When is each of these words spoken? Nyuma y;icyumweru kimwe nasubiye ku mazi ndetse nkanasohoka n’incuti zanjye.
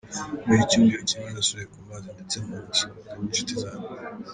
Nyuma 0.39 0.53
y;icyumweru 0.59 1.03
kimwe 1.09 1.29
nasubiye 1.31 1.67
ku 1.73 1.77
mazi 1.87 2.07
ndetse 2.15 2.35
nkanasohoka 2.43 3.09
n’incuti 3.17 3.53
zanjye. 3.61 3.89